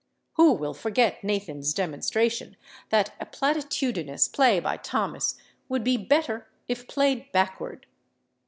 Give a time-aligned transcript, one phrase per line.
[0.33, 2.55] Who will forget Nathan's demonstration
[2.89, 5.37] that a platitudinous play by Thomas
[5.69, 7.85] would be better if played backward?